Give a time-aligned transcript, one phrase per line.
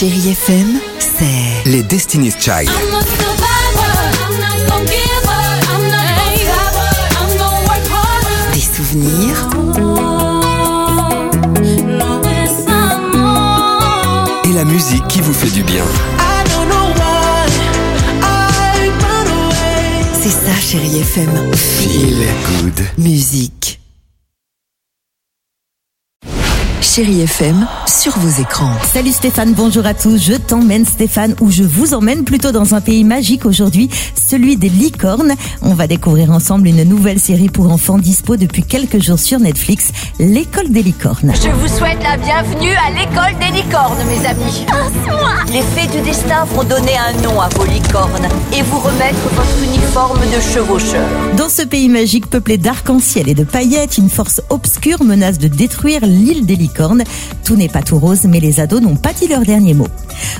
[0.00, 2.70] Chérie FM, c'est Les Destiny's Child.
[8.54, 9.46] Des souvenirs
[14.46, 15.84] Et la musique qui vous fait du bien.
[20.22, 21.52] C'est ça, Chérie FM.
[21.54, 22.26] Feel
[22.62, 22.86] good.
[22.96, 23.80] Musique.
[26.80, 28.72] Chérie FM, sur vos écrans.
[28.92, 30.22] Salut Stéphane, bonjour à tous.
[30.22, 34.68] Je t'emmène Stéphane, ou je vous emmène plutôt dans un pays magique aujourd'hui, celui des
[34.68, 35.34] licornes.
[35.60, 39.90] On va découvrir ensemble une nouvelle série pour enfants dispo depuis quelques jours sur Netflix,
[40.20, 41.32] L'école des licornes.
[41.34, 44.66] Je vous souhaite la bienvenue à l'école des licornes, mes amis.
[45.52, 49.64] Les fées du destin vont donner un nom à vos licornes et vous remettre votre
[49.64, 51.08] uniforme de chevaucheur.
[51.36, 56.02] Dans ce pays magique peuplé d'arc-en-ciel et de paillettes, une force obscure menace de détruire
[56.06, 57.02] l'île des licornes.
[57.44, 59.88] Tout n'est pas tout rose, mais les ados n'ont pas dit leur dernier mot.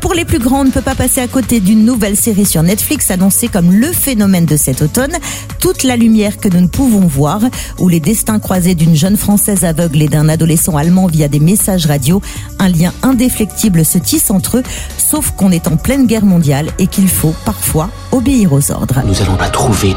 [0.00, 2.62] Pour les plus grands, on ne peut pas passer à côté d'une nouvelle série sur
[2.62, 5.12] Netflix annoncée comme le phénomène de cet automne,
[5.60, 7.40] Toute la lumière que nous ne pouvons voir,
[7.78, 11.86] où les destins croisés d'une jeune française aveugle et d'un adolescent allemand via des messages
[11.86, 12.20] radio,
[12.58, 14.62] un lien indéflectible se tisse entre eux,
[14.98, 19.02] sauf qu'on est en pleine guerre mondiale et qu'il faut parfois obéir aux ordres.
[19.06, 19.94] Nous allons la trouver.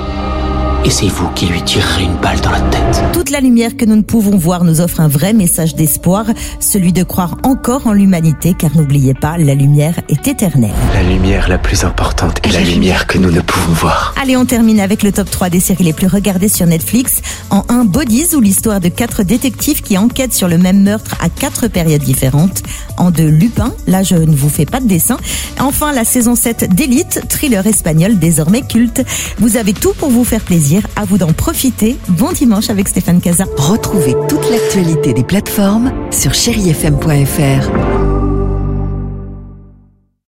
[0.87, 3.03] Et c'est vous qui lui tirerez une balle dans la tête.
[3.11, 6.27] Toute la lumière que nous ne pouvons voir nous offre un vrai message d'espoir,
[6.61, 10.71] celui de croire encore en l'humanité, car n'oubliez pas, la lumière est éternelle.
[10.93, 14.15] La lumière la plus importante est la lumière que nous ne pouvons voir.
[14.21, 17.21] Allez, on termine avec le top 3 des séries les plus regardées sur Netflix.
[17.49, 21.27] En 1, Bodies, où l'histoire de quatre détectives qui enquêtent sur le même meurtre à
[21.27, 22.63] quatre périodes différentes.
[22.95, 25.17] En 2, Lupin, là je ne vous fais pas de dessin.
[25.59, 29.03] Enfin, la saison 7 d'Elite, thriller espagnol désormais culte.
[29.37, 30.43] Vous avez tout pour vous faire
[30.95, 31.97] à vous d'en profiter.
[32.09, 33.45] Bon dimanche avec Stéphane Casa.
[33.57, 38.16] Retrouvez toute l'actualité des plateformes sur chérifm.fr.